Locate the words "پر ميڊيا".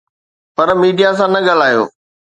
0.55-1.09